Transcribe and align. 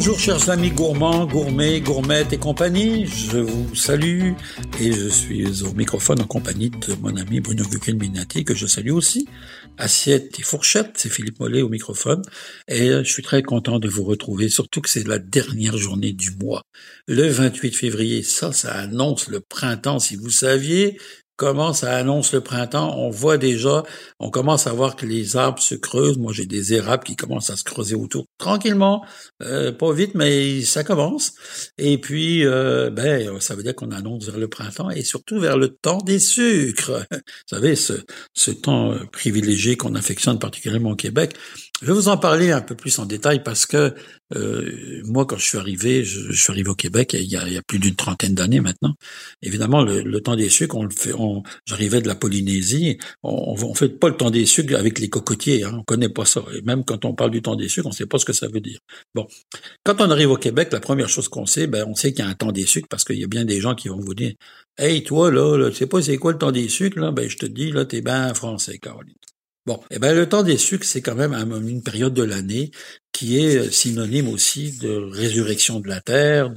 Bonjour 0.00 0.18
chers 0.18 0.48
amis 0.48 0.70
gourmands, 0.70 1.26
gourmets, 1.26 1.82
gourmettes 1.82 2.32
et 2.32 2.38
compagnie, 2.38 3.04
je 3.04 3.36
vous 3.36 3.74
salue 3.74 4.32
et 4.80 4.92
je 4.92 5.08
suis 5.08 5.62
au 5.62 5.74
microphone 5.74 6.22
en 6.22 6.26
compagnie 6.26 6.70
de 6.70 6.94
mon 7.02 7.14
ami 7.18 7.40
Bruno 7.40 7.64
Guckenminati 7.64 8.46
que 8.46 8.54
je 8.54 8.66
salue 8.66 8.92
aussi. 8.92 9.28
Assiette 9.76 10.40
et 10.40 10.42
fourchette, 10.42 10.92
c'est 10.94 11.10
Philippe 11.10 11.38
Mollet 11.38 11.60
au 11.60 11.68
microphone 11.68 12.22
et 12.66 12.86
je 12.88 13.12
suis 13.12 13.22
très 13.22 13.42
content 13.42 13.78
de 13.78 13.90
vous 13.90 14.04
retrouver, 14.04 14.48
surtout 14.48 14.80
que 14.80 14.88
c'est 14.88 15.06
la 15.06 15.18
dernière 15.18 15.76
journée 15.76 16.14
du 16.14 16.30
mois. 16.30 16.62
Le 17.06 17.28
28 17.28 17.76
février, 17.76 18.22
ça, 18.22 18.54
ça 18.54 18.72
annonce 18.72 19.28
le 19.28 19.40
printemps 19.40 19.98
si 19.98 20.16
vous 20.16 20.30
saviez 20.30 20.96
comment 21.40 21.72
ça 21.72 21.96
annonce 21.96 22.34
le 22.34 22.42
printemps. 22.42 22.94
On 22.98 23.08
voit 23.08 23.38
déjà, 23.38 23.82
on 24.18 24.28
commence 24.28 24.66
à 24.66 24.74
voir 24.74 24.94
que 24.94 25.06
les 25.06 25.38
arbres 25.38 25.62
se 25.62 25.74
creusent. 25.74 26.18
Moi, 26.18 26.34
j'ai 26.34 26.44
des 26.44 26.74
érables 26.74 27.02
qui 27.02 27.16
commencent 27.16 27.48
à 27.48 27.56
se 27.56 27.64
creuser 27.64 27.94
autour 27.94 28.26
tranquillement, 28.36 29.02
euh, 29.42 29.72
pas 29.72 29.90
vite, 29.94 30.14
mais 30.14 30.60
ça 30.60 30.84
commence. 30.84 31.32
Et 31.78 31.96
puis, 31.96 32.44
euh, 32.44 32.90
ben, 32.90 33.40
ça 33.40 33.54
veut 33.54 33.62
dire 33.62 33.74
qu'on 33.74 33.90
annonce 33.90 34.26
vers 34.26 34.36
le 34.36 34.48
printemps 34.48 34.90
et 34.90 35.02
surtout 35.02 35.40
vers 35.40 35.56
le 35.56 35.70
temps 35.70 36.02
des 36.04 36.18
sucres. 36.18 37.06
Vous 37.10 37.56
savez, 37.56 37.74
ce, 37.74 37.94
ce 38.34 38.50
temps 38.50 38.92
euh, 38.92 38.98
privilégié 39.10 39.78
qu'on 39.78 39.94
affectionne 39.94 40.38
particulièrement 40.38 40.90
au 40.90 40.96
Québec. 40.96 41.34
Je 41.80 41.86
vais 41.86 41.92
vous 41.94 42.08
en 42.08 42.18
parler 42.18 42.50
un 42.50 42.60
peu 42.60 42.74
plus 42.74 42.98
en 42.98 43.06
détail 43.06 43.42
parce 43.42 43.64
que 43.64 43.94
euh, 44.36 45.00
moi, 45.04 45.24
quand 45.24 45.38
je 45.38 45.44
suis 45.46 45.56
arrivé, 45.56 46.04
je, 46.04 46.30
suis 46.32 46.50
arrivé 46.50 46.68
au 46.68 46.74
Québec 46.74 47.14
il 47.14 47.24
y 47.30 47.36
a, 47.36 47.62
plus 47.62 47.78
d'une 47.78 47.94
trentaine 47.94 48.34
d'années 48.34 48.60
maintenant. 48.60 48.94
Évidemment, 49.40 49.82
le, 49.82 50.20
temps 50.20 50.36
des 50.36 50.50
sucres, 50.50 50.76
on 50.76 50.90
fait. 50.90 51.14
On, 51.14 51.42
J'arrivais 51.66 52.02
de 52.02 52.08
la 52.08 52.14
Polynésie, 52.14 52.98
on, 53.22 53.54
on, 53.56 53.74
fait 53.74 53.88
pas 53.88 54.08
le 54.08 54.16
temps 54.16 54.30
des 54.30 54.44
sucres 54.44 54.76
avec 54.76 54.98
les 54.98 55.08
cocotiers. 55.08 55.64
Hein, 55.64 55.72
on 55.78 55.82
connaît 55.82 56.10
pas 56.10 56.26
ça. 56.26 56.44
Et 56.54 56.60
même 56.62 56.84
quand 56.84 57.04
on 57.06 57.14
parle 57.14 57.30
du 57.30 57.40
temps 57.40 57.56
des 57.56 57.68
sucres, 57.68 57.86
on 57.88 57.92
sait 57.92 58.06
pas 58.06 58.18
ce 58.18 58.26
que 58.26 58.34
ça 58.34 58.48
veut 58.48 58.60
dire. 58.60 58.80
Bon, 59.14 59.26
quand 59.82 60.00
on 60.02 60.10
arrive 60.10 60.32
au 60.32 60.36
Québec, 60.36 60.68
la 60.72 60.80
première 60.80 61.08
chose 61.08 61.28
qu'on 61.28 61.46
sait, 61.46 61.66
ben 61.66 61.86
on 61.88 61.94
sait 61.94 62.12
qu'il 62.12 62.24
y 62.24 62.28
a 62.28 62.30
un 62.30 62.34
temps 62.34 62.52
des 62.52 62.66
sucres 62.66 62.88
parce 62.88 63.04
qu'il 63.04 63.18
y 63.18 63.24
a 63.24 63.28
bien 63.28 63.46
des 63.46 63.60
gens 63.60 63.74
qui 63.74 63.88
vont 63.88 64.00
vous 64.00 64.14
dire, 64.14 64.34
hey 64.78 65.02
toi 65.02 65.30
là, 65.30 65.56
là 65.56 65.70
pas 65.86 66.02
c'est 66.02 66.18
quoi 66.18 66.32
le 66.32 66.38
temps 66.38 66.52
des 66.52 66.68
sucres 66.68 67.00
là, 67.00 67.10
ben 67.10 67.28
je 67.28 67.38
te 67.38 67.46
dis 67.46 67.72
là 67.72 67.86
t'es 67.86 68.02
bien 68.02 68.34
français, 68.34 68.78
Caroline. 68.78 69.14
Bon, 69.66 69.78
eh 69.90 69.98
ben 69.98 70.14
le 70.14 70.28
temps 70.28 70.42
des 70.42 70.56
sucres, 70.56 70.86
c'est 70.86 71.02
quand 71.02 71.14
même 71.14 71.34
une 71.34 71.82
période 71.82 72.14
de 72.14 72.22
l'année 72.22 72.70
qui 73.12 73.38
est 73.38 73.70
synonyme 73.70 74.28
aussi 74.28 74.78
de 74.78 74.88
résurrection 75.12 75.80
de 75.80 75.88
la 75.88 76.00
terre, 76.00 76.50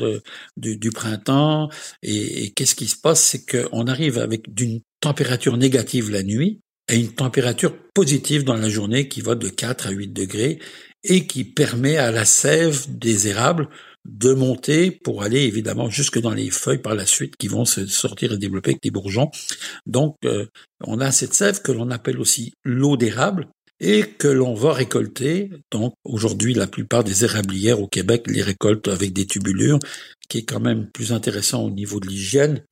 du, 0.55 0.89
printemps. 0.91 1.69
Et, 2.01 2.51
qu'est-ce 2.55 2.75
qui 2.75 2.87
se 2.87 2.95
passe, 2.95 3.21
c'est 3.21 3.45
qu'on 3.45 3.87
arrive 3.87 4.17
avec 4.17 4.53
d'une 4.53 4.79
température 5.01 5.57
négative 5.57 6.09
la 6.11 6.23
nuit 6.23 6.61
et 6.89 6.95
une 6.95 7.13
température 7.13 7.75
positive 7.93 8.45
dans 8.45 8.55
la 8.55 8.69
journée 8.69 9.09
qui 9.09 9.21
va 9.21 9.35
de 9.35 9.49
4 9.49 9.87
à 9.87 9.91
8 9.91 10.13
degrés 10.13 10.59
et 11.03 11.27
qui 11.27 11.43
permet 11.43 11.97
à 11.97 12.11
la 12.11 12.23
sève 12.23 12.85
des 12.87 13.27
érables 13.27 13.67
de 14.05 14.33
monter 14.33 14.91
pour 14.91 15.23
aller 15.23 15.41
évidemment 15.41 15.89
jusque 15.89 16.19
dans 16.19 16.33
les 16.33 16.49
feuilles 16.49 16.81
par 16.81 16.95
la 16.95 17.05
suite 17.05 17.37
qui 17.37 17.47
vont 17.47 17.65
se 17.65 17.85
sortir 17.85 18.33
et 18.33 18.37
développer 18.37 18.71
avec 18.71 18.83
des 18.83 18.91
bourgeons. 18.91 19.31
Donc 19.85 20.17
euh, 20.25 20.45
on 20.81 20.99
a 20.99 21.11
cette 21.11 21.33
sève 21.33 21.61
que 21.61 21.71
l'on 21.71 21.89
appelle 21.89 22.19
aussi 22.19 22.53
l'eau 22.63 22.97
d'érable 22.97 23.47
et 23.79 24.03
que 24.03 24.27
l'on 24.27 24.53
va 24.53 24.73
récolter. 24.73 25.49
Donc 25.71 25.93
aujourd'hui 26.03 26.53
la 26.53 26.67
plupart 26.67 27.03
des 27.03 27.23
érablières 27.23 27.81
au 27.81 27.87
Québec 27.87 28.25
les 28.27 28.41
récoltent 28.41 28.87
avec 28.87 29.13
des 29.13 29.25
tubulures, 29.25 29.79
qui 30.29 30.39
est 30.39 30.45
quand 30.45 30.59
même 30.59 30.89
plus 30.89 31.13
intéressant 31.13 31.63
au 31.63 31.71
niveau 31.71 31.99
de 31.99 32.07
l'hygiène 32.07 32.63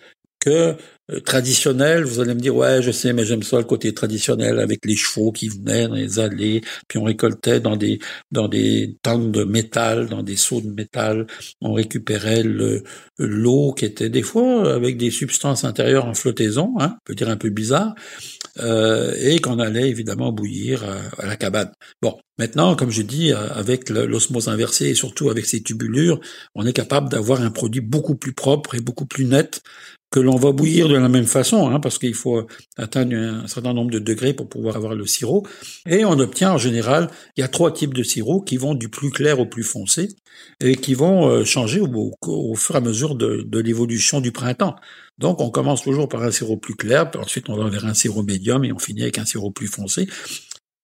que 0.42 0.76
euh, 1.12 1.20
traditionnel, 1.22 2.04
vous 2.04 2.20
allez 2.20 2.34
me 2.34 2.40
dire 2.40 2.56
ouais 2.56 2.82
je 2.82 2.92
sais 2.92 3.14
mais 3.14 3.24
j'aime 3.26 3.44
ça 3.44 3.58
le 3.58 3.64
côté 3.64 3.94
traditionnel 3.94 4.60
avec 4.60 4.86
les 4.86 4.96
chevaux 4.96 5.32
qui 5.32 5.50
venaient 5.50 5.88
dans 5.88 5.96
les 5.96 6.20
allées, 6.20 6.62
puis 6.88 7.00
on 7.00 7.04
récoltait 7.04 7.60
dans 7.62 7.78
des 7.78 8.00
dans 8.32 8.48
des 8.50 8.98
tanks 9.04 9.32
de 9.32 9.44
métal, 9.46 10.10
dans 10.10 10.24
des 10.24 10.36
seaux 10.36 10.62
de 10.62 10.70
métal, 10.70 11.28
on 11.62 11.74
récupérait 11.74 12.44
le 12.44 12.84
l'eau 13.20 13.74
qui 13.74 13.86
était 13.86 14.10
des 14.10 14.24
fois 14.24 14.74
avec 14.74 14.98
des 14.98 15.12
substances 15.12 15.64
intérieures 15.64 16.06
en 16.06 16.14
flottaison, 16.16 16.74
hein, 16.80 16.98
peut 17.06 17.16
dire 17.16 17.30
un 17.30 17.38
peu 17.38 17.50
bizarre, 17.50 17.94
euh, 18.60 19.14
et 19.20 19.40
qu'on 19.40 19.60
allait 19.60 19.90
évidemment 19.90 20.32
bouillir 20.32 20.84
à, 21.18 21.26
la 21.26 21.36
cabane. 21.38 21.72
Bon, 22.02 22.18
maintenant, 22.38 22.76
comme 22.76 22.92
je 22.92 23.02
dis, 23.02 23.32
euh, 23.32 23.50
avec 23.54 23.90
l'osmose 23.90 24.50
inversée 24.50 24.90
et 24.90 24.96
surtout 24.96 25.30
avec 25.30 25.46
ces 25.46 25.62
tubulures, 25.62 26.20
on 26.56 26.66
est 26.66 26.74
capable 26.74 27.10
d'avoir 27.10 27.42
un 27.42 27.52
produit 27.52 27.82
beaucoup 27.82 28.16
plus 28.16 28.34
propre 28.34 28.76
et 28.76 28.82
beaucoup 28.82 29.06
plus 29.06 29.26
net 29.26 29.62
que 30.12 30.20
l'on 30.20 30.36
va 30.36 30.52
bouillir 30.52 30.90
de 30.90 30.96
la 30.96 31.08
même 31.08 31.26
façon, 31.26 31.70
hein, 31.70 31.80
parce 31.80 31.98
qu'il 31.98 32.14
faut 32.14 32.46
atteindre 32.78 33.16
un 33.16 33.48
certain 33.48 33.74
nombre 33.74 33.92
de 33.92 34.00
degrés 34.00 34.34
pour 34.34 34.50
pouvoir 34.50 34.76
avoir 34.76 34.94
le 34.94 35.06
sirop. 35.06 35.48
Et 35.88 36.04
on 36.04 36.20
obtient 36.20 36.52
en 36.52 36.58
général, 36.58 37.10
il 37.38 37.42
y 37.42 37.44
a 37.44 37.48
trois 37.48 37.72
types 37.72 37.94
de 37.94 38.04
sirop 38.04 38.42
qui 38.42 38.58
vont 38.58 38.76
du 38.76 38.90
plus 38.90 39.10
clair 39.10 39.40
au 39.40 39.46
plus 39.46 39.64
foncé 39.64 40.10
et 40.60 40.76
qui 40.76 40.94
vont 40.94 41.28
euh, 41.28 41.44
changer 41.44 41.80
au, 41.80 42.14
au, 42.28 42.56
fur 42.56 42.76
et 42.76 42.78
à 42.78 42.82
mesure 42.82 43.16
de, 43.16 43.60
l'évolution 43.60 44.22
du 44.22 44.32
printemps. 44.32 44.76
Donc 45.18 45.42
on 45.42 45.50
commence 45.50 45.84
toujours 45.84 46.08
par 46.08 46.24
un 46.24 46.32
sirop 46.32 46.58
plus 46.58 46.76
clair, 46.76 47.10
puis 47.10 47.22
ensuite 47.22 47.50
on 47.50 47.56
va 47.56 47.70
vers 47.70 47.86
un 47.86 47.94
sirop 47.94 48.24
médium 48.24 48.64
et 48.64 48.72
on 48.72 48.80
finit 48.80 49.04
avec 49.04 49.18
un 49.18 49.26
sirop 49.26 49.52
plus 49.52 49.68
foncé. 49.68 50.08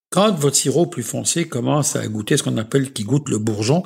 Quand 0.09 0.33
votre 0.35 0.55
sirop 0.55 0.87
plus 0.87 1.03
foncé 1.03 1.47
commence 1.47 1.95
à 1.95 2.07
goûter 2.07 2.37
ce 2.37 2.43
qu'on 2.43 2.57
appelle 2.57 2.93
qui 2.93 3.03
goûte 3.03 3.29
le 3.29 3.39
bourgeon, 3.39 3.83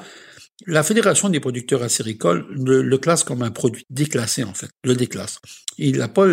la 0.67 0.83
Fédération 0.83 1.29
des 1.29 1.39
producteurs 1.39 1.81
acéricoles 1.81 2.45
le, 2.51 2.97
classe 2.97 3.23
comme 3.23 3.41
un 3.41 3.49
produit 3.49 3.85
déclassé, 3.89 4.43
en 4.43 4.53
fait, 4.53 4.69
le 4.83 4.95
déclasse. 4.95 5.39
Il 5.77 5.97
n'a 5.97 6.07
pas 6.07 6.27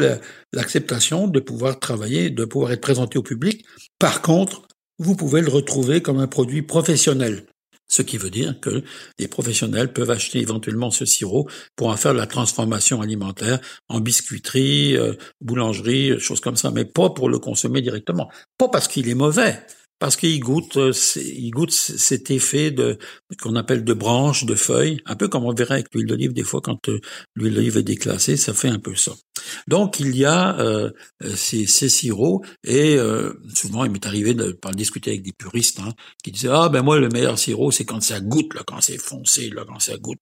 l'acceptation 0.52 1.28
de 1.28 1.40
pouvoir 1.40 1.78
travailler, 1.78 2.28
de 2.28 2.44
pouvoir 2.44 2.72
être 2.72 2.80
présenté 2.80 3.18
au 3.18 3.22
public. 3.22 3.64
Par 3.98 4.20
contre, 4.20 4.68
vous 4.98 5.16
pouvez 5.16 5.40
le 5.40 5.48
retrouver 5.48 6.02
comme 6.02 6.18
un 6.18 6.26
produit 6.26 6.62
professionnel. 6.62 7.46
Ce 7.88 8.02
qui 8.02 8.18
veut 8.18 8.30
dire 8.30 8.60
que 8.60 8.82
les 9.18 9.28
professionnels 9.28 9.92
peuvent 9.92 10.10
acheter 10.10 10.40
éventuellement 10.40 10.90
ce 10.90 11.04
sirop 11.04 11.48
pour 11.74 11.88
en 11.88 11.96
faire 11.96 12.14
la 12.14 12.26
transformation 12.26 13.00
alimentaire 13.00 13.60
en 13.88 14.00
biscuiterie, 14.00 14.96
euh, 14.96 15.14
boulangerie, 15.40 16.20
choses 16.20 16.40
comme 16.40 16.56
ça, 16.56 16.70
mais 16.70 16.84
pas 16.84 17.10
pour 17.10 17.28
le 17.28 17.38
consommer 17.38 17.80
directement. 17.80 18.30
Pas 18.58 18.68
parce 18.68 18.88
qu'il 18.88 19.08
est 19.08 19.14
mauvais, 19.14 19.58
parce 19.98 20.16
qu'il 20.16 20.38
goûte, 20.40 20.76
euh, 20.76 20.92
il 21.16 21.50
goûte 21.50 21.72
cet 21.72 22.30
effet 22.30 22.70
de 22.70 22.98
qu'on 23.42 23.56
appelle 23.56 23.84
de 23.84 23.94
branches, 23.94 24.44
de 24.44 24.54
feuilles, 24.54 25.00
un 25.06 25.16
peu 25.16 25.28
comme 25.28 25.44
on 25.44 25.52
verrait 25.52 25.74
avec 25.74 25.94
l'huile 25.94 26.06
d'olive 26.06 26.32
des 26.32 26.44
fois 26.44 26.60
quand 26.60 26.88
euh, 26.88 27.00
l'huile 27.34 27.54
d'olive 27.54 27.78
est 27.78 27.82
déclassée, 27.82 28.36
ça 28.36 28.54
fait 28.54 28.68
un 28.68 28.78
peu 28.78 28.94
ça. 28.94 29.12
Donc 29.66 30.00
il 30.00 30.16
y 30.16 30.24
a 30.24 30.58
euh, 30.58 30.90
ces, 31.34 31.66
ces, 31.66 31.88
sirops 31.88 32.44
et 32.64 32.98
souvent 33.54 33.84
il 33.84 33.90
m'est 33.90 34.06
arrivé 34.06 34.34
de 34.34 34.52
par 34.52 34.72
discuter 34.72 35.10
avec 35.10 35.22
des 35.22 35.32
puristes 35.32 35.80
hein, 35.80 35.92
qui 36.22 36.30
disaient 36.30 36.50
ah 36.52 36.68
ben 36.68 36.82
moi 36.82 36.98
le 36.98 37.08
meilleur 37.08 37.38
sirop 37.38 37.70
c'est 37.70 37.84
quand 37.84 38.02
ça 38.02 38.20
goûte 38.20 38.54
là, 38.54 38.62
quand 38.66 38.80
c'est 38.80 38.98
foncé 38.98 39.50
là, 39.50 39.64
quand 39.66 39.80
ça 39.80 39.96
goûte. 39.96 40.20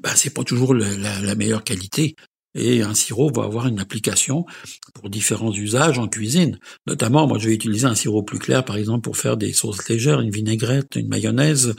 Ben 0.00 0.12
c'est 0.14 0.34
pas 0.34 0.44
toujours 0.44 0.74
la, 0.74 1.20
la 1.20 1.34
meilleure 1.34 1.64
qualité. 1.64 2.16
Et 2.54 2.82
un 2.82 2.94
sirop 2.94 3.30
va 3.30 3.44
avoir 3.44 3.66
une 3.66 3.80
application 3.80 4.44
pour 4.94 5.08
différents 5.08 5.52
usages 5.52 5.98
en 5.98 6.08
cuisine. 6.08 6.58
Notamment, 6.86 7.26
moi, 7.26 7.38
je 7.38 7.48
vais 7.48 7.54
utiliser 7.54 7.86
un 7.86 7.94
sirop 7.94 8.22
plus 8.22 8.38
clair, 8.38 8.64
par 8.64 8.76
exemple, 8.76 9.02
pour 9.02 9.16
faire 9.16 9.36
des 9.36 9.52
sauces 9.52 9.88
légères, 9.88 10.20
une 10.20 10.30
vinaigrette, 10.30 10.96
une 10.96 11.08
mayonnaise, 11.08 11.74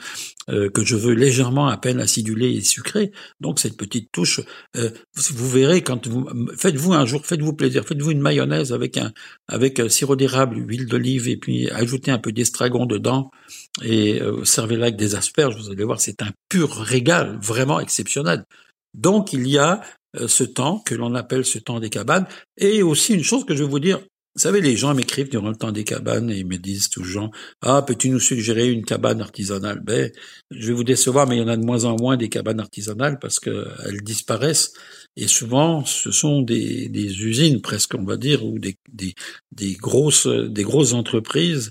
euh, 0.50 0.69
que 0.69 0.83
je 0.83 0.95
veux 0.95 1.13
légèrement 1.13 1.67
à 1.67 1.78
peine 1.78 2.00
acidulée 2.00 2.51
et 2.51 2.62
sucrée. 2.62 3.12
Donc, 3.39 3.59
cette 3.59 3.78
petite 3.78 4.12
touche, 4.12 4.41
euh, 4.75 4.89
vous 5.16 5.50
verrez 5.50 5.81
quand 5.81 6.07
vous 6.07 6.28
faites-vous 6.57 6.94
un 6.94 7.06
jour, 7.06 7.25
faites-vous 7.25 7.53
plaisir, 7.53 7.85
faites-vous 7.85 8.12
une 8.12 8.22
mayonnaise 8.22 8.73
avec 8.73 8.97
un 8.97 9.12
avec 9.47 9.79
un 9.79 9.89
sirop 9.89 10.16
d'érable, 10.16 10.57
huile 10.57 10.88
d'olive 10.88 11.28
et 11.28 11.38
puis 11.38 11.69
ajoutez 11.69 12.12
un 12.12 12.17
peu 12.17 12.31
d'estragon 12.31 12.85
dedans 12.85 13.31
et 13.81 14.22
euh, 14.22 14.44
servez-la 14.44 14.85
avec 14.85 14.95
des 14.95 15.16
asperges. 15.16 15.56
Vous 15.56 15.72
allez 15.72 15.83
voir, 15.83 16.01
c'est 16.01 16.22
un 16.22 16.31
pur 16.50 16.72
régal, 16.72 17.38
vraiment 17.41 17.79
exceptionnel. 17.79 18.45
Donc, 18.94 19.33
il 19.33 19.47
y 19.47 19.57
a 19.57 19.81
euh, 19.81 20.03
ce 20.28 20.44
temps 20.44 20.79
que 20.79 20.96
l'on 20.96 21.16
appelle 21.16 21.46
ce 21.46 21.59
temps 21.59 21.79
des 21.79 21.90
cabanes. 21.90 22.28
Et 22.57 22.84
aussi 22.84 23.13
une 23.13 23.24
chose 23.24 23.46
que 23.46 23.56
je 23.56 23.63
vais 23.63 23.69
vous 23.69 23.79
dire, 23.79 24.00
vous 24.35 24.41
savez, 24.41 24.62
les 24.62 24.75
gens 24.75 24.96
m'écrivent 24.96 25.29
durant 25.29 25.50
le 25.50 25.56
temps 25.56 25.72
des 25.72 25.84
cabanes 25.84 26.31
et 26.31 26.40
ils 26.40 26.47
me 26.47 26.57
disent 26.57 26.89
toujours 26.89 27.30
Ah, 27.62 27.83
peux-tu 27.86 28.10
nous 28.10 28.19
suggérer 28.19 28.68
une 28.71 28.83
cabane 28.83 29.21
artisanale? 29.21 29.80
Ben, 29.81 30.12
je 30.50 30.68
vais 30.68 30.74
vous 30.74 30.83
décevoir, 30.83 31.27
mais 31.27 31.36
il 31.36 31.39
y 31.39 31.44
en 31.44 31.48
a 31.48 31.56
de 31.56 31.63
moins 31.63 31.86
en 31.86 31.95
moins 31.98 32.18
des 32.18 32.30
cabanes 32.30 32.60
artisanales 32.60 33.19
parce 33.19 33.39
qu'elles 33.39 34.01
disparaissent. 34.04 34.74
Et 35.15 35.27
souvent, 35.27 35.86
ce 35.86 36.12
sont 36.12 36.42
des, 36.42 36.89
des, 36.89 37.24
usines 37.24 37.62
presque, 37.62 37.94
on 37.94 38.04
va 38.04 38.18
dire, 38.18 38.44
ou 38.44 38.57
des, 38.57 38.75
des, 38.92 39.13
des 39.51 39.74
grosses, 39.74 40.25
des 40.25 40.63
grosses 40.63 40.94
entreprises 40.94 41.69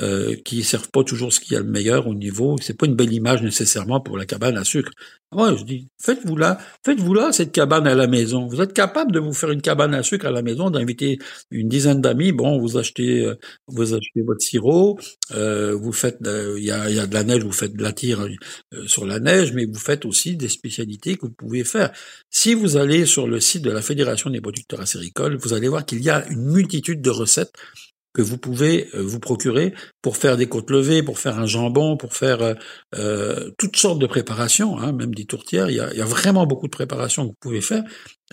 euh, 0.00 0.34
qui 0.44 0.62
servent 0.62 0.90
pas 0.90 1.04
toujours 1.04 1.32
ce 1.32 1.40
qu'il 1.40 1.54
y 1.54 1.56
a 1.56 1.60
le 1.60 1.66
meilleur 1.66 2.06
au 2.06 2.14
niveau. 2.14 2.56
C'est 2.60 2.76
pas 2.76 2.86
une 2.86 2.94
belle 2.94 3.12
image 3.12 3.42
nécessairement 3.42 4.00
pour 4.00 4.16
la 4.16 4.26
cabane 4.26 4.56
à 4.56 4.64
sucre. 4.64 4.92
Moi, 5.32 5.54
je 5.56 5.62
dis, 5.62 5.88
faites-vous 6.02 6.36
là, 6.36 6.58
faites-vous 6.84 7.14
là 7.14 7.30
cette 7.30 7.52
cabane 7.52 7.86
à 7.86 7.94
la 7.94 8.08
maison. 8.08 8.48
Vous 8.48 8.60
êtes 8.60 8.72
capable 8.72 9.12
de 9.12 9.20
vous 9.20 9.32
faire 9.32 9.52
une 9.52 9.62
cabane 9.62 9.94
à 9.94 10.02
sucre 10.02 10.26
à 10.26 10.32
la 10.32 10.42
maison, 10.42 10.70
d'inviter 10.70 11.18
une 11.52 11.68
dizaine 11.68 12.00
d'amis. 12.00 12.32
Bon, 12.32 12.58
vous 12.58 12.78
achetez, 12.78 13.24
euh, 13.24 13.36
vous 13.68 13.94
achetez 13.94 14.22
votre 14.22 14.40
sirop, 14.40 14.98
euh, 15.32 15.72
vous 15.76 15.92
faites, 15.92 16.18
il 16.24 16.64
y, 16.64 16.72
a, 16.72 16.90
y, 16.90 16.98
a, 16.98 17.06
de 17.06 17.14
la 17.14 17.22
neige, 17.22 17.44
vous 17.44 17.52
faites 17.52 17.76
de 17.76 17.82
la 17.82 17.92
tire 17.92 18.26
euh, 18.74 18.86
sur 18.88 19.06
la 19.06 19.20
neige, 19.20 19.52
mais 19.52 19.66
vous 19.66 19.78
faites 19.78 20.04
aussi 20.04 20.36
des 20.36 20.48
spécialités 20.48 21.16
que 21.16 21.26
vous 21.26 21.32
pouvez 21.32 21.62
faire. 21.62 21.92
Si 22.28 22.54
vous 22.54 22.76
allez 22.76 23.06
sur 23.06 23.28
le 23.28 23.38
site 23.38 23.62
de 23.62 23.70
la 23.70 23.82
Fédération 23.82 24.30
des 24.30 24.40
producteurs 24.40 24.80
acéricoles, 24.80 25.36
vous 25.36 25.52
allez 25.52 25.68
voir 25.68 25.86
qu'il 25.86 26.02
y 26.02 26.10
a 26.10 26.26
une 26.28 26.50
multitude 26.50 27.02
de 27.02 27.10
recettes 27.10 27.52
que 28.12 28.22
vous 28.22 28.38
pouvez 28.38 28.88
euh, 28.94 29.02
vous 29.02 29.20
procurer 29.20 29.74
pour 30.02 30.16
faire 30.16 30.36
des 30.36 30.46
côtes 30.46 30.70
levées, 30.70 31.02
pour 31.02 31.18
faire 31.18 31.38
un 31.38 31.46
jambon, 31.46 31.96
pour 31.96 32.14
faire 32.14 32.42
euh, 32.42 32.54
euh, 32.96 33.50
toutes 33.58 33.76
sortes 33.76 33.98
de 33.98 34.06
préparations, 34.06 34.78
hein, 34.78 34.92
même 34.92 35.14
des 35.14 35.26
tourtières. 35.26 35.70
Il 35.70 35.76
y, 35.76 35.80
a, 35.80 36.04
vraiment 36.04 36.46
beaucoup 36.46 36.66
de 36.66 36.72
préparations 36.72 37.22
que 37.24 37.28
vous 37.28 37.38
pouvez 37.40 37.60
faire 37.60 37.84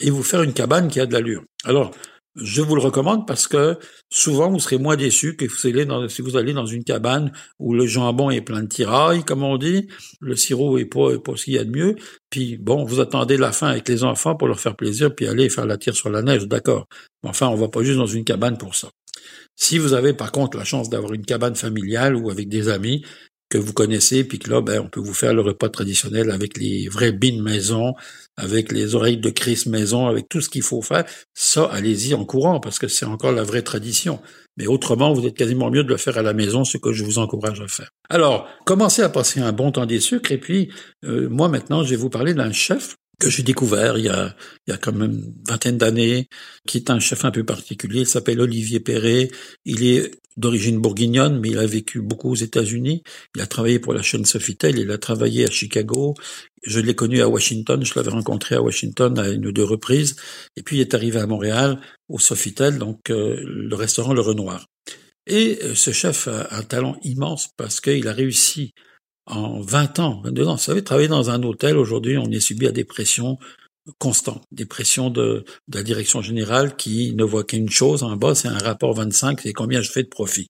et 0.02 0.10
vous 0.10 0.24
faire 0.24 0.42
une 0.42 0.54
cabane 0.54 0.88
qui 0.88 1.00
a 1.00 1.06
de 1.06 1.14
l'allure. 1.14 1.44
Alors, 1.64 1.92
je 2.40 2.62
vous 2.62 2.76
le 2.76 2.82
recommande 2.82 3.26
parce 3.26 3.48
que 3.48 3.78
souvent 4.10 4.52
vous 4.52 4.60
serez 4.60 4.78
moins 4.78 4.96
déçu 4.96 5.36
que 5.36 5.48
si 5.48 5.56
vous 5.56 5.68
allez 5.68 5.86
dans, 5.86 6.08
si 6.08 6.22
vous 6.22 6.38
allez 6.38 6.54
dans 6.54 6.68
une 6.68 6.84
cabane 6.84 7.32
où 7.58 7.74
le 7.74 7.88
jambon 7.88 8.30
est 8.30 8.42
plein 8.42 8.62
de 8.62 8.68
tirailles, 8.68 9.24
comme 9.24 9.42
on 9.42 9.58
dit, 9.58 9.88
le 10.22 10.36
sirop 10.36 10.78
est 10.78 10.86
pas, 10.86 11.18
pas 11.18 11.36
ce 11.36 11.46
qu'il 11.46 11.54
y 11.54 11.58
a 11.58 11.64
de 11.64 11.72
mieux. 11.72 11.96
Puis 12.30 12.58
bon, 12.58 12.84
vous 12.86 13.00
attendez 13.00 13.38
la 13.38 13.52
fin 13.52 13.70
avec 13.70 13.88
les 13.88 14.04
enfants 14.04 14.36
pour 14.36 14.48
leur 14.48 14.60
faire 14.60 14.76
plaisir, 14.76 15.16
puis 15.16 15.28
aller 15.28 15.50
faire 15.50 15.66
la 15.66 15.78
tire 15.78 15.96
sur 15.96 16.10
la 16.10 16.22
neige, 16.22 16.48
d'accord. 16.48 16.88
Enfin, 17.24 17.48
on 17.48 17.56
va 17.56 17.70
pas 17.70 17.84
juste 17.84 17.98
dans 17.98 18.06
une 18.06 18.24
cabane 18.24 18.58
pour 18.58 18.76
ça. 18.76 18.90
Si 19.58 19.78
vous 19.78 19.94
avez 19.94 20.14
par 20.14 20.32
contre 20.32 20.58
la 20.58 20.64
chance 20.64 20.90
d'avoir 20.90 21.14
une 21.14 21.26
cabane 21.26 21.56
familiale 21.56 22.16
ou 22.16 22.30
avec 22.30 22.48
des 22.48 22.70
amis, 22.70 23.04
que 23.50 23.58
vous 23.58 23.74
connaissez, 23.74 24.24
puis 24.24 24.40
que 24.40 24.50
là, 24.50 24.62
ben, 24.62 24.82
on 24.82 24.90
peut 24.90 25.00
vous 25.00 25.14
faire 25.14 25.34
le 25.34 25.42
repas 25.42 25.70
traditionnel 25.70 26.32
avec 26.32 26.58
les 26.58 26.90
vrais 26.90 27.14
bines 27.14 27.42
maison, 27.42 27.94
avec 28.36 28.72
les 28.72 28.94
oreilles 28.94 29.18
de 29.18 29.30
Christ 29.30 29.68
maison, 29.68 30.08
avec 30.08 30.28
tout 30.28 30.42
ce 30.42 30.50
qu'il 30.50 30.64
faut 30.64 30.82
faire. 30.82 31.06
Ça, 31.34 31.64
allez-y 31.66 32.14
en 32.14 32.26
courant, 32.26 32.60
parce 32.60 32.78
que 32.78 32.88
c'est 32.88 33.06
encore 33.06 33.32
la 33.32 33.44
vraie 33.44 33.62
tradition. 33.62 34.20
Mais 34.58 34.68
autrement, 34.68 35.14
vous 35.14 35.26
êtes 35.26 35.38
quasiment 35.38 35.72
mieux 35.72 35.84
de 35.84 35.90
le 35.90 35.98
faire 35.98 36.18
à 36.18 36.22
la 36.22 36.34
maison, 36.34 36.66
ce 36.66 36.78
que 36.78 36.92
je 36.92 37.06
vous 37.06 37.20
encourage 37.20 37.62
à 37.62 37.68
faire. 37.68 37.90
Alors, 38.10 38.50
commencez 38.66 39.02
à 39.02 39.10
passer 39.10 39.40
un 39.40 39.54
bon 39.54 39.72
temps 39.72 39.86
des 39.86 40.02
sucres, 40.02 40.32
et 40.32 40.40
puis, 40.40 40.70
euh, 41.06 41.30
moi 41.30 41.48
maintenant, 41.48 41.84
je 41.84 41.92
vais 41.92 41.96
vous 41.96 42.10
parler 42.10 42.34
d'un 42.34 42.52
chef 42.52 42.98
que 43.20 43.30
j'ai 43.30 43.44
découvert 43.44 43.98
il 43.98 44.06
y 44.06 44.10
a, 44.10 44.36
il 44.68 44.72
y 44.72 44.74
a 44.74 44.78
quand 44.78 44.94
même 44.94 45.12
une 45.12 45.34
vingtaine 45.48 45.78
d'années, 45.78 46.30
qui 46.68 46.78
est 46.78 46.90
un 46.90 47.00
chef 47.00 47.26
un 47.26 47.32
peu 47.32 47.44
particulier. 47.44 48.02
Il 48.02 48.08
s'appelle 48.08 48.40
Olivier 48.42 48.80
Perret. 48.80 49.30
Il 49.66 49.84
est 49.84 50.12
d'origine 50.38 50.80
bourguignonne, 50.80 51.40
mais 51.40 51.50
il 51.50 51.58
a 51.58 51.66
vécu 51.66 52.00
beaucoup 52.00 52.32
aux 52.32 52.36
États-Unis. 52.36 53.02
Il 53.36 53.42
a 53.42 53.48
travaillé 53.48 53.80
pour 53.80 53.94
la 53.94 54.04
chaîne 54.04 54.26
Sofitel. 54.26 54.78
Il 54.78 54.92
a 54.92 55.00
travaillé 55.00 55.46
à 55.46 55.50
Chicago. 55.50 56.14
Je 56.64 56.80
l'ai 56.80 56.94
connu 56.94 57.22
à 57.22 57.28
Washington. 57.28 57.84
Je 57.84 57.94
l'avais 57.96 58.12
rencontré 58.12 58.56
à 58.56 58.62
Washington 58.62 59.18
à 59.18 59.30
une 59.30 59.48
ou 59.48 59.52
deux 59.52 59.64
reprises. 59.64 60.16
Et 60.56 60.62
puis 60.62 60.78
il 60.78 60.82
est 60.82 60.94
arrivé 60.94 61.20
à 61.20 61.26
Montréal 61.26 61.80
au 62.08 62.20
Sofitel, 62.20 62.78
donc 62.78 63.10
euh, 63.10 63.42
le 63.44 63.76
restaurant 63.76 64.14
Le 64.14 64.22
Renoir. 64.22 64.68
Et 65.26 65.60
euh, 65.64 65.76
ce 65.76 65.92
chef 65.92 66.28
a 66.28 66.48
un 66.52 66.64
talent 66.64 66.98
immense 67.04 67.50
parce 67.58 67.82
qu'il 67.82 68.08
a 68.08 68.14
réussi 68.14 68.74
en 69.28 69.62
20 69.62 70.00
ans, 70.00 70.22
22 70.24 70.48
ans. 70.48 70.56
Vous 70.56 70.62
savez, 70.62 70.84
travailler 70.84 71.08
dans 71.08 71.30
un 71.30 71.44
hôtel, 71.44 71.78
aujourd'hui, 71.78 72.18
on 72.18 72.30
est 72.32 72.40
subi 72.40 72.68
à 72.68 72.72
des 72.72 72.84
pressions 72.84 73.38
constantes, 74.00 74.44
des 74.52 74.66
pressions 74.66 75.10
de, 75.10 75.46
de 75.68 75.78
la 75.78 75.84
direction 75.84 76.22
générale 76.22 76.76
qui 76.76 77.14
ne 77.16 77.24
voit 77.24 77.44
qu'une 77.44 77.70
chose 77.70 78.04
en 78.04 78.16
bas, 78.16 78.36
c'est 78.36 78.48
un 78.50 78.58
rapport 78.58 78.94
25, 78.94 79.42
c'est 79.42 79.54
combien 79.54 79.82
je 79.82 79.92
fais 79.92 80.04
de 80.04 80.10
profit. 80.10 80.50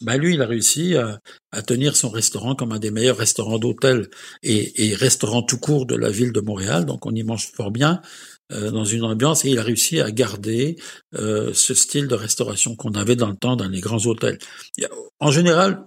Ben 0.00 0.16
lui, 0.16 0.34
il 0.34 0.42
a 0.42 0.46
réussi 0.46 0.96
à, 0.96 1.20
à 1.52 1.62
tenir 1.62 1.96
son 1.96 2.10
restaurant 2.10 2.56
comme 2.56 2.72
un 2.72 2.80
des 2.80 2.90
meilleurs 2.90 3.18
restaurants 3.18 3.58
d'hôtel 3.58 4.08
et, 4.42 4.88
et 4.88 4.94
restaurant 4.94 5.42
tout 5.42 5.58
court 5.58 5.86
de 5.86 5.94
la 5.94 6.10
ville 6.10 6.32
de 6.32 6.40
Montréal, 6.40 6.86
donc 6.86 7.06
on 7.06 7.14
y 7.14 7.22
mange 7.22 7.52
fort 7.52 7.70
bien 7.70 8.02
euh, 8.52 8.70
dans 8.70 8.84
une 8.84 9.04
ambiance 9.04 9.44
et 9.44 9.50
il 9.50 9.58
a 9.58 9.62
réussi 9.62 10.00
à 10.00 10.10
garder 10.10 10.76
euh, 11.14 11.52
ce 11.54 11.74
style 11.74 12.08
de 12.08 12.14
restauration 12.14 12.74
qu'on 12.74 12.92
avait 12.92 13.16
dans 13.16 13.28
le 13.28 13.36
temps 13.36 13.56
dans 13.56 13.68
les 13.68 13.80
grands 13.80 14.04
hôtels. 14.06 14.38
En 15.20 15.30
général, 15.30 15.84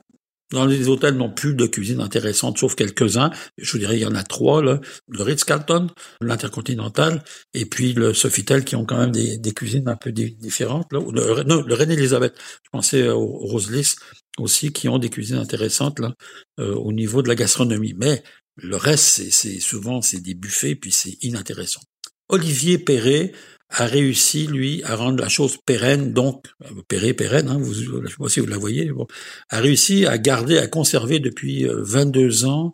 dans 0.51 0.65
les 0.65 0.87
hôtels 0.87 1.15
n'ont 1.15 1.31
plus 1.31 1.55
de 1.55 1.65
cuisine 1.65 1.99
intéressante, 1.99 2.57
sauf 2.57 2.75
quelques-uns. 2.75 3.31
Je 3.57 3.71
vous 3.71 3.79
dirais, 3.79 3.97
il 3.97 4.01
y 4.01 4.05
en 4.05 4.15
a 4.15 4.23
trois, 4.23 4.61
là. 4.61 4.79
Le 5.07 5.23
Ritz-Carlton, 5.23 5.87
l'Intercontinental, 6.21 7.23
et 7.53 7.65
puis 7.65 7.93
le 7.93 8.13
Sofitel, 8.13 8.63
qui 8.63 8.75
ont 8.75 8.85
quand 8.85 8.97
même 8.97 9.11
des, 9.11 9.53
cuisines 9.53 9.87
un 9.87 9.95
peu 9.95 10.11
différentes. 10.11 10.87
Le, 10.91 11.43
non, 11.43 11.61
le 11.63 11.73
Reine-Élisabeth. 11.73 12.35
Je 12.63 12.69
pensais 12.71 13.09
au, 13.09 13.25
Roselis 13.25 13.95
aussi, 14.37 14.71
qui 14.71 14.87
ont 14.87 14.99
des 14.99 15.09
cuisines 15.09 15.37
intéressantes, 15.37 15.99
là, 15.99 16.13
euh, 16.59 16.75
au 16.75 16.93
niveau 16.93 17.21
de 17.21 17.27
la 17.27 17.35
gastronomie. 17.35 17.95
Mais 17.97 18.23
le 18.57 18.75
reste, 18.75 19.29
c'est 19.31 19.59
souvent, 19.59 20.01
c'est 20.01 20.21
des 20.21 20.35
buffets, 20.35 20.75
puis 20.75 20.91
c'est 20.91 21.17
inintéressant. 21.21 21.81
Olivier 22.29 22.77
Perret, 22.77 23.33
a 23.69 23.85
réussi, 23.85 24.47
lui, 24.47 24.83
à 24.83 24.95
rendre 24.95 25.21
la 25.21 25.29
chose 25.29 25.57
pérenne, 25.65 26.13
donc, 26.13 26.45
péré, 26.87 27.13
pérenne, 27.13 27.47
hein, 27.47 27.57
vous, 27.59 27.73
je 27.73 28.07
sais 28.07 28.15
pas 28.17 28.29
si 28.29 28.39
vous 28.39 28.47
la 28.47 28.57
voyez, 28.57 28.91
bon, 28.91 29.07
a 29.49 29.59
réussi 29.59 30.05
à 30.05 30.17
garder, 30.17 30.57
à 30.57 30.67
conserver 30.67 31.19
depuis 31.19 31.65
22 31.67 32.43
euh, 32.45 32.47
ans 32.47 32.73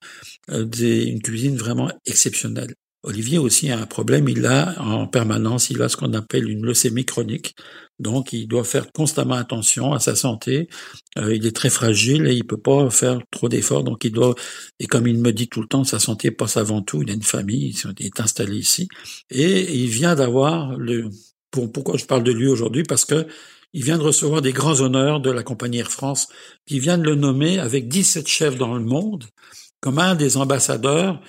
euh, 0.50 0.68
une 0.74 1.22
cuisine 1.22 1.56
vraiment 1.56 1.92
exceptionnelle. 2.06 2.76
Olivier 3.04 3.40
aussi 3.40 3.72
a 3.72 3.80
un 3.80 3.86
problème, 3.88 4.30
il 4.30 4.46
a 4.46 4.80
en 4.80 5.08
permanence, 5.08 5.72
il 5.72 5.82
a 5.82 5.90
ce 5.90 5.98
qu'on 5.98 6.14
appelle 6.14 6.48
une 6.48 6.64
leucémie 6.64 7.04
chronique, 7.04 7.56
donc 7.98 8.32
il 8.32 8.48
doit 8.48 8.64
faire 8.64 8.92
constamment 8.92 9.36
attention 9.36 9.94
à 9.94 10.00
sa 10.00 10.16
santé. 10.16 10.70
Euh, 11.18 11.36
il 11.36 11.46
est 11.46 11.56
très 11.56 11.70
fragile 11.70 12.28
et 12.28 12.34
il 12.34 12.46
peut 12.46 12.58
pas 12.58 12.90
faire 12.90 13.20
trop 13.32 13.50
d'efforts, 13.50 13.84
donc 13.84 14.04
il 14.04 14.12
doit. 14.12 14.36
Et 14.80 14.88
comme 14.88 15.08
il 15.08 15.18
me 15.20 15.32
dit 15.32 15.48
tout 15.48 15.62
le 15.62 15.68
temps, 15.68 15.84
sa 15.84 16.00
santé 16.00 16.32
passe 16.32 16.58
avant 16.58 16.82
tout. 16.82 17.02
Il 17.02 17.10
a 17.10 17.14
une 17.14 17.24
famille, 17.24 17.76
il 18.00 18.06
est 18.06 18.20
installé 18.20 18.58
ici 18.58 18.88
et 19.30 19.82
il 19.84 19.90
vient 19.90 20.16
d'avoir 20.16 20.78
le. 20.78 21.10
pourquoi 21.52 21.98
je 21.98 22.06
parle 22.06 22.24
de 22.24 22.32
lui 22.32 22.48
aujourd'hui? 22.48 22.84
Parce 22.84 23.06
que 23.06 23.28
il 23.74 23.84
vient 23.84 23.98
de 23.98 24.04
recevoir 24.04 24.42
des 24.42 24.52
grands 24.52 24.82
honneurs 24.82 25.22
de 25.22 25.32
la 25.32 25.44
compagnie 25.44 25.80
Air 25.80 25.92
France, 25.92 26.28
qui 26.66 26.80
vient 26.80 26.98
de 26.98 27.06
le 27.06 27.16
nommer 27.16 27.58
avec 27.60 27.88
17 27.88 28.28
chefs 28.28 28.58
dans 28.58 28.76
le 28.76 28.84
monde 28.84 29.26
comme 29.82 29.98
un 29.98 30.16
des 30.16 30.38
ambassadeurs 30.38 31.20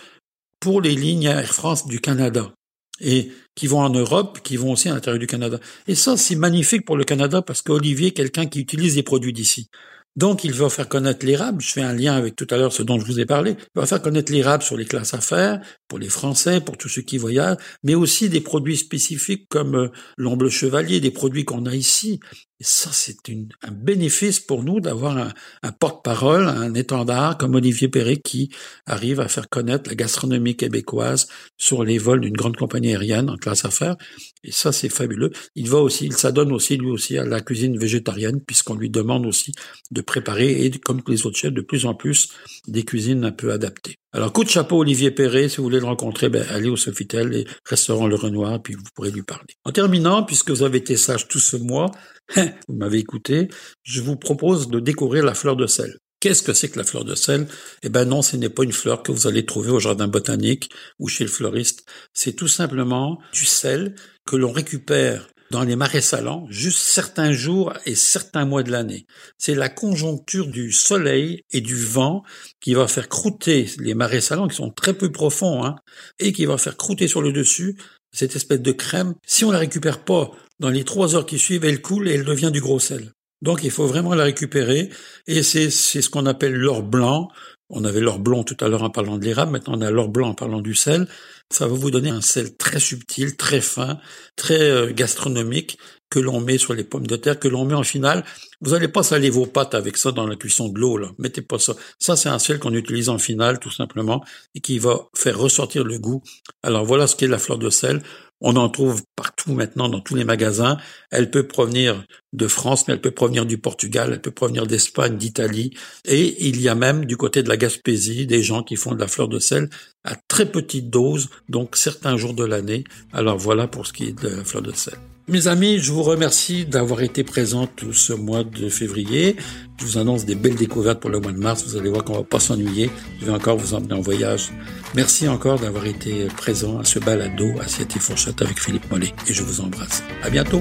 pour 0.62 0.80
les 0.80 0.94
lignes 0.94 1.24
Air 1.24 1.52
France 1.52 1.88
du 1.88 2.00
Canada 2.00 2.52
et 3.00 3.32
qui 3.56 3.66
vont 3.66 3.80
en 3.80 3.90
Europe, 3.90 4.38
qui 4.44 4.56
vont 4.56 4.70
aussi 4.70 4.88
à 4.88 4.94
l'intérieur 4.94 5.18
du 5.18 5.26
Canada. 5.26 5.58
Et 5.88 5.96
ça, 5.96 6.16
c'est 6.16 6.36
magnifique 6.36 6.86
pour 6.86 6.96
le 6.96 7.02
Canada 7.02 7.42
parce 7.42 7.62
qu'Olivier 7.62 8.08
est 8.08 8.12
quelqu'un 8.12 8.46
qui 8.46 8.60
utilise 8.60 8.94
des 8.94 9.02
produits 9.02 9.32
d'ici. 9.32 9.68
Donc, 10.14 10.44
il 10.44 10.52
va 10.52 10.68
faire 10.68 10.88
connaître 10.88 11.26
l'érable. 11.26 11.60
Je 11.62 11.72
fais 11.72 11.82
un 11.82 11.94
lien 11.94 12.14
avec 12.14 12.36
tout 12.36 12.46
à 12.50 12.58
l'heure 12.58 12.72
ce 12.72 12.84
dont 12.84 13.00
je 13.00 13.04
vous 13.04 13.18
ai 13.18 13.26
parlé. 13.26 13.56
Il 13.58 13.80
va 13.80 13.86
faire 13.86 14.00
connaître 14.00 14.30
l'érable 14.30 14.62
sur 14.62 14.76
les 14.76 14.84
classes 14.84 15.14
affaires, 15.14 15.60
pour 15.88 15.98
les 15.98 16.10
Français, 16.10 16.60
pour 16.60 16.76
tous 16.76 16.88
ceux 16.88 17.02
qui 17.02 17.18
voyagent, 17.18 17.56
mais 17.82 17.96
aussi 17.96 18.28
des 18.28 18.42
produits 18.42 18.76
spécifiques 18.76 19.46
comme 19.48 19.74
euh, 19.74 19.88
l'omble 20.16 20.48
chevalier, 20.48 21.00
des 21.00 21.10
produits 21.10 21.44
qu'on 21.44 21.66
a 21.66 21.74
ici. 21.74 22.20
Et 22.62 22.64
ça, 22.64 22.90
c'est 22.92 23.16
un 23.64 23.72
bénéfice 23.72 24.38
pour 24.38 24.62
nous 24.62 24.78
d'avoir 24.78 25.18
un, 25.18 25.72
porte-parole, 25.72 26.46
un 26.46 26.74
étendard 26.74 27.36
comme 27.36 27.56
Olivier 27.56 27.88
Perret 27.88 28.18
qui 28.18 28.50
arrive 28.86 29.18
à 29.18 29.26
faire 29.26 29.48
connaître 29.48 29.90
la 29.90 29.96
gastronomie 29.96 30.54
québécoise 30.54 31.26
sur 31.58 31.82
les 31.82 31.98
vols 31.98 32.20
d'une 32.20 32.36
grande 32.36 32.56
compagnie 32.56 32.90
aérienne 32.90 33.30
en 33.30 33.36
classe 33.36 33.64
affaires. 33.64 33.96
Et 34.44 34.52
ça, 34.52 34.70
c'est 34.70 34.90
fabuleux. 34.90 35.32
Il 35.56 35.70
va 35.70 35.78
aussi, 35.78 36.06
il 36.06 36.12
s'adonne 36.12 36.52
aussi 36.52 36.76
lui 36.76 36.88
aussi 36.88 37.18
à 37.18 37.24
la 37.24 37.40
cuisine 37.40 37.76
végétarienne 37.76 38.40
puisqu'on 38.40 38.76
lui 38.76 38.90
demande 38.90 39.26
aussi 39.26 39.50
de 39.90 40.00
préparer 40.00 40.64
et 40.64 40.70
comme 40.70 41.02
les 41.08 41.26
autres 41.26 41.38
chefs 41.38 41.52
de 41.52 41.62
plus 41.62 41.84
en 41.84 41.96
plus 41.96 42.28
des 42.68 42.84
cuisines 42.84 43.24
un 43.24 43.32
peu 43.32 43.50
adaptées. 43.50 43.98
Alors 44.14 44.30
coup 44.34 44.44
de 44.44 44.50
chapeau 44.50 44.78
Olivier 44.78 45.10
Perret, 45.10 45.48
si 45.48 45.56
vous 45.56 45.62
voulez 45.62 45.80
le 45.80 45.86
rencontrer, 45.86 46.28
ben, 46.28 46.44
allez 46.50 46.68
au 46.68 46.76
Sofitel 46.76 47.34
et 47.34 47.46
restaurant 47.64 48.06
Le 48.06 48.14
Renoir, 48.14 48.62
puis 48.62 48.74
vous 48.74 48.82
pourrez 48.94 49.10
lui 49.10 49.22
parler. 49.22 49.56
En 49.64 49.72
terminant, 49.72 50.22
puisque 50.22 50.50
vous 50.50 50.62
avez 50.62 50.78
été 50.78 50.98
sage 50.98 51.28
tout 51.28 51.38
ce 51.38 51.56
mois, 51.56 51.90
vous 52.36 52.76
m'avez 52.76 52.98
écouté, 52.98 53.48
je 53.82 54.02
vous 54.02 54.16
propose 54.16 54.68
de 54.68 54.80
découvrir 54.80 55.24
la 55.24 55.32
fleur 55.32 55.56
de 55.56 55.66
sel. 55.66 55.96
Qu'est-ce 56.20 56.42
que 56.42 56.52
c'est 56.52 56.68
que 56.68 56.78
la 56.78 56.84
fleur 56.84 57.06
de 57.06 57.14
sel? 57.14 57.48
Eh 57.82 57.88
ben 57.88 58.04
non, 58.04 58.20
ce 58.20 58.36
n'est 58.36 58.50
pas 58.50 58.64
une 58.64 58.72
fleur 58.72 59.02
que 59.02 59.12
vous 59.12 59.26
allez 59.26 59.46
trouver 59.46 59.70
au 59.70 59.80
jardin 59.80 60.08
botanique 60.08 60.70
ou 60.98 61.08
chez 61.08 61.24
le 61.24 61.30
fleuriste. 61.30 61.86
C'est 62.12 62.34
tout 62.34 62.48
simplement 62.48 63.18
du 63.32 63.46
sel 63.46 63.94
que 64.26 64.36
l'on 64.36 64.52
récupère 64.52 65.26
dans 65.52 65.62
les 65.62 65.76
marais 65.76 66.00
salants 66.00 66.46
juste 66.48 66.78
certains 66.78 67.30
jours 67.30 67.74
et 67.84 67.94
certains 67.94 68.46
mois 68.46 68.62
de 68.62 68.72
l'année. 68.72 69.06
C'est 69.36 69.54
la 69.54 69.68
conjoncture 69.68 70.48
du 70.48 70.72
soleil 70.72 71.42
et 71.52 71.60
du 71.60 71.76
vent 71.76 72.24
qui 72.60 72.72
va 72.74 72.88
faire 72.88 73.08
croûter 73.08 73.70
les 73.78 73.94
marais 73.94 74.22
salants 74.22 74.48
qui 74.48 74.56
sont 74.56 74.70
très 74.70 74.94
peu 74.94 75.12
profonds 75.12 75.62
hein, 75.62 75.76
et 76.18 76.32
qui 76.32 76.46
va 76.46 76.56
faire 76.56 76.76
croûter 76.76 77.06
sur 77.06 77.20
le 77.22 77.32
dessus 77.32 77.76
cette 78.12 78.34
espèce 78.34 78.60
de 78.60 78.72
crème. 78.72 79.14
Si 79.26 79.44
on 79.44 79.50
la 79.50 79.58
récupère 79.58 80.04
pas 80.04 80.32
dans 80.58 80.70
les 80.70 80.84
trois 80.84 81.14
heures 81.14 81.26
qui 81.26 81.38
suivent, 81.38 81.64
elle 81.64 81.82
coule 81.82 82.08
et 82.08 82.14
elle 82.14 82.24
devient 82.24 82.50
du 82.50 82.60
gros 82.60 82.80
sel. 82.80 83.12
Donc 83.42 83.62
il 83.62 83.70
faut 83.70 83.86
vraiment 83.86 84.14
la 84.14 84.24
récupérer 84.24 84.88
et 85.26 85.42
c'est 85.42 85.70
ce 85.70 86.08
qu'on 86.08 86.26
appelle 86.26 86.54
l'or 86.54 86.82
blanc. 86.82 87.28
On 87.72 87.84
avait 87.84 88.00
l'or 88.00 88.18
blanc 88.18 88.44
tout 88.44 88.56
à 88.60 88.68
l'heure 88.68 88.82
en 88.82 88.90
parlant 88.90 89.16
de 89.16 89.24
l'érable, 89.24 89.52
maintenant 89.52 89.74
on 89.76 89.80
a 89.80 89.90
l'or 89.90 90.08
blanc 90.08 90.28
en 90.28 90.34
parlant 90.34 90.60
du 90.60 90.74
sel. 90.74 91.08
Ça 91.50 91.66
va 91.66 91.74
vous 91.74 91.90
donner 91.90 92.10
un 92.10 92.20
sel 92.20 92.54
très 92.56 92.78
subtil, 92.78 93.36
très 93.36 93.60
fin, 93.60 93.98
très 94.36 94.60
euh, 94.60 94.92
gastronomique 94.92 95.78
que 96.10 96.18
l'on 96.18 96.40
met 96.40 96.58
sur 96.58 96.74
les 96.74 96.84
pommes 96.84 97.06
de 97.06 97.16
terre, 97.16 97.38
que 97.38 97.48
l'on 97.48 97.64
met 97.64 97.74
en 97.74 97.82
finale. 97.82 98.22
Vous 98.60 98.72
n'allez 98.72 98.88
pas 98.88 99.02
saler 99.02 99.30
vos 99.30 99.46
pâtes 99.46 99.74
avec 99.74 99.96
ça 99.96 100.12
dans 100.12 100.26
la 100.26 100.36
cuisson 100.36 100.68
de 100.68 100.78
l'eau, 100.78 100.98
là. 100.98 101.08
Mettez 101.18 101.40
pas 101.40 101.58
ça. 101.58 101.74
Ça, 101.98 102.16
c'est 102.16 102.28
un 102.28 102.38
sel 102.38 102.58
qu'on 102.58 102.74
utilise 102.74 103.08
en 103.08 103.16
finale, 103.16 103.58
tout 103.58 103.70
simplement, 103.70 104.22
et 104.54 104.60
qui 104.60 104.78
va 104.78 105.08
faire 105.14 105.38
ressortir 105.38 105.84
le 105.84 105.98
goût. 105.98 106.22
Alors 106.62 106.84
voilà 106.84 107.06
ce 107.06 107.16
qu'est 107.16 107.28
la 107.28 107.38
fleur 107.38 107.56
de 107.56 107.70
sel. 107.70 108.02
On 108.42 108.56
en 108.56 108.68
trouve 108.68 109.02
partout 109.16 109.52
maintenant 109.52 109.88
dans 109.88 110.00
tous 110.00 110.16
les 110.16 110.24
magasins. 110.24 110.76
Elle 111.10 111.30
peut 111.30 111.46
provenir 111.46 112.04
de 112.32 112.48
France, 112.48 112.86
mais 112.86 112.94
elle 112.94 113.00
peut 113.00 113.12
provenir 113.12 113.46
du 113.46 113.56
Portugal, 113.56 114.10
elle 114.12 114.20
peut 114.20 114.32
provenir 114.32 114.66
d'Espagne, 114.66 115.16
d'Italie. 115.16 115.74
Et 116.04 116.48
il 116.48 116.60
y 116.60 116.68
a 116.68 116.74
même 116.74 117.04
du 117.04 117.16
côté 117.16 117.42
de 117.42 117.48
la 117.48 117.56
Gaspésie 117.56 118.26
des 118.26 118.42
gens 118.42 118.64
qui 118.64 118.76
font 118.76 118.94
de 118.94 119.00
la 119.00 119.08
fleur 119.08 119.28
de 119.28 119.38
sel 119.38 119.70
à 120.04 120.16
très 120.16 120.46
petite 120.46 120.90
dose, 120.90 121.30
donc 121.48 121.76
certains 121.76 122.16
jours 122.16 122.34
de 122.34 122.44
l'année. 122.44 122.82
Alors 123.12 123.38
voilà 123.38 123.68
pour 123.68 123.86
ce 123.86 123.92
qui 123.92 124.08
est 124.08 124.20
de 124.20 124.28
la 124.28 124.44
fleur 124.44 124.62
de 124.62 124.72
sel. 124.72 124.98
Mes 125.28 125.46
amis, 125.46 125.78
je 125.78 125.92
vous 125.92 126.02
remercie 126.02 126.66
d'avoir 126.66 127.00
été 127.00 127.22
présents 127.22 127.68
tout 127.68 127.92
ce 127.92 128.12
mois 128.12 128.42
de 128.42 128.68
février. 128.68 129.36
Je 129.78 129.84
vous 129.84 129.98
annonce 129.98 130.24
des 130.24 130.34
belles 130.34 130.56
découvertes 130.56 130.98
pour 130.98 131.10
le 131.10 131.20
mois 131.20 131.30
de 131.30 131.38
mars. 131.38 131.64
Vous 131.64 131.76
allez 131.76 131.90
voir 131.90 132.02
qu'on 132.02 132.14
va 132.14 132.24
pas 132.24 132.40
s'ennuyer. 132.40 132.90
Je 133.20 133.26
vais 133.26 133.32
encore 133.32 133.56
vous 133.56 133.74
emmener 133.74 133.94
en 133.94 134.00
voyage. 134.00 134.50
Merci 134.96 135.28
encore 135.28 135.60
d'avoir 135.60 135.86
été 135.86 136.26
présent 136.36 136.80
à 136.80 136.84
ce 136.84 136.98
balado 136.98 137.52
Assiette 137.60 137.94
et 137.94 138.00
Fourchette 138.00 138.42
avec 138.42 138.60
Philippe 138.60 138.90
Mollet. 138.90 139.12
Et 139.28 139.32
je 139.32 139.44
vous 139.44 139.60
embrasse. 139.60 140.02
À 140.24 140.30
bientôt. 140.30 140.60